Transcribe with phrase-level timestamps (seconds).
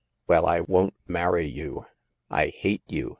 [0.25, 1.85] Well, I won't marry you.
[2.27, 3.09] I hate you